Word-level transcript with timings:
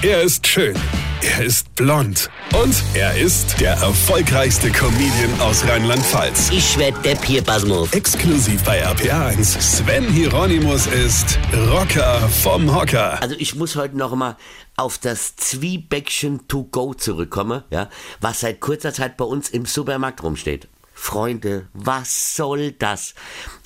Er 0.00 0.22
ist 0.22 0.46
schön. 0.46 0.76
Er 1.22 1.44
ist 1.44 1.74
blond. 1.74 2.30
Und 2.54 2.84
er 2.94 3.18
ist 3.18 3.60
der 3.60 3.72
erfolgreichste 3.72 4.70
Comedian 4.70 5.40
aus 5.40 5.66
Rheinland-Pfalz. 5.66 6.50
Ich 6.52 6.78
werd 6.78 7.04
der 7.04 7.16
Pierpasmus. 7.16 7.92
Exklusiv 7.92 8.62
bei 8.62 8.86
RPA1. 8.86 9.60
Sven 9.60 10.04
Hieronymus 10.04 10.86
ist 10.86 11.36
Rocker 11.72 12.20
vom 12.28 12.72
Hocker. 12.72 13.20
Also 13.20 13.34
ich 13.40 13.56
muss 13.56 13.74
heute 13.74 13.96
noch 13.96 14.14
mal 14.14 14.36
auf 14.76 14.98
das 14.98 15.34
Zwiebäckchen 15.34 16.46
to 16.46 16.62
go 16.62 16.94
zurückkommen, 16.94 17.64
ja, 17.70 17.90
was 18.20 18.38
seit 18.38 18.60
kurzer 18.60 18.92
Zeit 18.92 19.16
bei 19.16 19.24
uns 19.24 19.48
im 19.48 19.66
Supermarkt 19.66 20.22
rumsteht. 20.22 20.68
Freunde, 20.94 21.66
was 21.72 22.36
soll 22.36 22.70
das? 22.70 23.16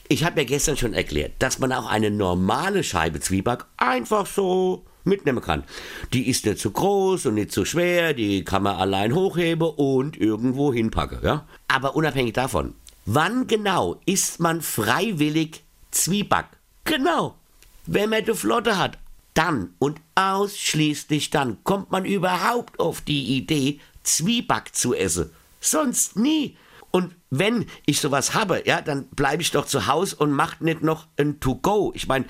Ich 0.08 0.24
habe 0.24 0.40
ja 0.40 0.46
gestern 0.46 0.78
schon 0.78 0.94
erklärt, 0.94 1.32
dass 1.40 1.58
man 1.58 1.74
auch 1.74 1.90
eine 1.90 2.10
normale 2.10 2.84
Scheibe 2.84 3.20
Zwieback 3.20 3.66
einfach 3.76 4.24
so 4.24 4.86
mitnehmen 5.04 5.40
kann. 5.40 5.64
Die 6.12 6.28
ist 6.28 6.46
nicht 6.46 6.58
zu 6.58 6.70
groß 6.70 7.26
und 7.26 7.34
nicht 7.34 7.52
zu 7.52 7.64
schwer, 7.64 8.14
die 8.14 8.44
kann 8.44 8.62
man 8.62 8.76
allein 8.76 9.14
hochheben 9.14 9.68
und 9.68 10.16
irgendwo 10.16 10.72
hinpacken, 10.72 11.18
ja? 11.22 11.46
Aber 11.68 11.96
unabhängig 11.96 12.34
davon, 12.34 12.74
wann 13.04 13.46
genau 13.46 14.00
isst 14.06 14.40
man 14.40 14.60
freiwillig 14.60 15.62
Zwieback? 15.90 16.46
Genau. 16.84 17.36
Wenn 17.86 18.10
man 18.10 18.24
die 18.24 18.34
Flotte 18.34 18.78
hat, 18.78 18.98
dann 19.34 19.74
und 19.78 20.00
ausschließlich 20.14 21.30
dann 21.30 21.64
kommt 21.64 21.90
man 21.90 22.04
überhaupt 22.04 22.78
auf 22.78 23.00
die 23.00 23.36
Idee, 23.36 23.80
Zwieback 24.02 24.74
zu 24.74 24.94
essen. 24.94 25.30
Sonst 25.60 26.16
nie. 26.16 26.56
Und 26.90 27.14
wenn 27.30 27.66
ich 27.86 28.00
sowas 28.00 28.34
habe, 28.34 28.62
ja, 28.66 28.82
dann 28.82 29.06
bleibe 29.06 29.42
ich 29.42 29.50
doch 29.50 29.64
zu 29.64 29.86
Hause 29.86 30.16
und 30.16 30.32
mache 30.32 30.62
nicht 30.62 30.82
noch 30.82 31.06
ein 31.16 31.40
To-Go. 31.40 31.92
Ich 31.94 32.06
meine, 32.06 32.26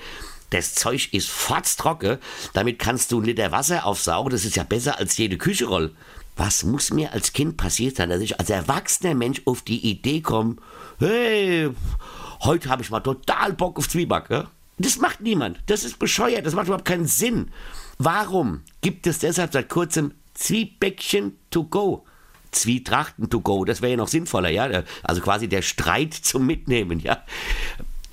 das 0.53 0.75
Zeug 0.75 1.13
ist 1.13 1.29
fotztrocken. 1.29 2.19
Damit 2.53 2.79
kannst 2.79 3.11
du 3.11 3.17
einen 3.17 3.25
Liter 3.25 3.51
Wasser 3.51 3.85
aufsaugen. 3.85 4.31
Das 4.31 4.45
ist 4.45 4.55
ja 4.55 4.63
besser 4.63 4.99
als 4.99 5.17
jede 5.17 5.37
Kücherolle. 5.37 5.91
Was 6.35 6.63
muss 6.63 6.91
mir 6.91 7.13
als 7.13 7.33
Kind 7.33 7.57
passiert 7.57 7.97
sein, 7.97 8.09
dass 8.09 8.21
ich 8.21 8.39
als 8.39 8.49
erwachsener 8.49 9.15
Mensch 9.15 9.41
auf 9.45 9.61
die 9.61 9.87
Idee 9.87 10.21
komme, 10.21 10.57
hey, 10.99 11.69
heute 12.41 12.69
habe 12.69 12.81
ich 12.81 12.89
mal 12.89 13.01
total 13.01 13.53
Bock 13.53 13.77
auf 13.77 13.89
Zwieback. 13.89 14.29
Ja? 14.29 14.49
Das 14.77 14.97
macht 14.97 15.21
niemand. 15.21 15.59
Das 15.67 15.83
ist 15.83 15.99
bescheuert. 15.99 16.45
Das 16.45 16.53
macht 16.53 16.67
überhaupt 16.67 16.85
keinen 16.85 17.07
Sinn. 17.07 17.51
Warum 17.97 18.61
gibt 18.81 19.07
es 19.07 19.19
deshalb 19.19 19.53
seit 19.53 19.69
kurzem 19.69 20.13
Zwiebäckchen 20.33 21.37
to 21.51 21.63
go? 21.63 22.05
Zwietrachten 22.51 23.29
to 23.29 23.41
go, 23.41 23.65
das 23.65 23.81
wäre 23.81 23.91
ja 23.93 23.97
noch 23.97 24.07
sinnvoller, 24.07 24.49
ja. 24.49 24.83
Also 25.01 25.21
quasi 25.21 25.47
der 25.47 25.63
Streit 25.63 26.13
zum 26.13 26.45
Mitnehmen, 26.45 26.99
ja. 26.99 27.23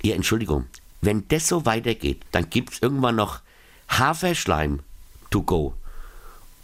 Ja, 0.01 0.15
Entschuldigung. 0.15 0.65
Wenn 1.01 1.27
das 1.27 1.47
so 1.47 1.65
weitergeht, 1.65 2.21
dann 2.31 2.49
gibt 2.49 2.73
es 2.73 2.81
irgendwann 2.81 3.15
noch 3.15 3.41
Haferschleim 3.89 4.81
to 5.29 5.41
go. 5.41 5.73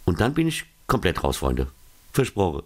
Und 0.06 0.22
dann 0.22 0.34
bin 0.34 0.48
ich 0.48 0.66
komplett 0.86 1.24
raus, 1.24 1.38
Freunde. 1.38 1.68
Versprochen. 2.14 2.64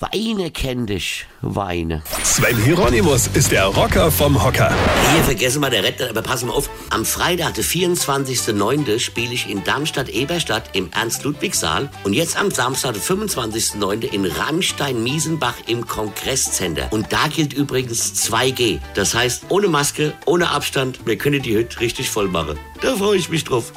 Weine 0.00 0.52
kenn 0.52 0.86
dich, 0.86 1.26
Weine. 1.40 2.04
Sven 2.22 2.56
Hieronymus 2.62 3.26
ist 3.34 3.50
der 3.50 3.64
Rocker 3.64 4.12
vom 4.12 4.40
Hocker. 4.44 4.72
Hier 5.12 5.24
vergessen 5.24 5.60
wir 5.60 5.70
der 5.70 5.82
Retter, 5.82 6.08
aber 6.08 6.22
pass 6.22 6.44
mal 6.44 6.52
auf. 6.52 6.70
Am 6.90 7.04
Freitag, 7.04 7.54
der 7.54 7.64
24.09. 7.64 9.00
spiele 9.00 9.34
ich 9.34 9.50
in 9.50 9.64
Darmstadt-Eberstadt 9.64 10.76
im 10.76 10.88
Ernst-Ludwig-Saal 10.92 11.90
und 12.04 12.12
jetzt 12.12 12.38
am 12.38 12.52
Samstag, 12.52 12.92
der 12.92 13.02
25.09. 13.02 14.04
in 14.04 14.24
Rammstein-Miesenbach 14.24 15.54
im 15.66 15.84
Kongresscenter. 15.84 16.92
Und 16.92 17.12
da 17.12 17.26
gilt 17.26 17.52
übrigens 17.52 18.12
2G. 18.30 18.78
Das 18.94 19.14
heißt, 19.14 19.46
ohne 19.48 19.66
Maske, 19.66 20.12
ohne 20.26 20.50
Abstand, 20.50 21.06
wir 21.06 21.18
können 21.18 21.42
die 21.42 21.56
Hütte 21.56 21.80
richtig 21.80 22.08
voll 22.08 22.28
machen. 22.28 22.56
Da 22.82 22.94
freue 22.94 23.18
ich 23.18 23.30
mich 23.30 23.42
drauf. 23.42 23.72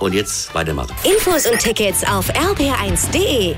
Und 0.00 0.14
jetzt 0.14 0.52
weitermachen. 0.52 0.96
Infos 1.04 1.46
und 1.46 1.60
Tickets 1.60 2.02
auf 2.02 2.28
rb1.de. 2.30 3.54